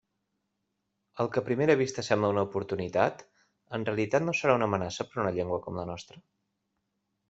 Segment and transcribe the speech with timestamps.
[1.23, 3.23] El que a primera vista sembla una oportunitat,
[3.79, 6.23] en realitat no serà una amenaça per una llengua com la nostra?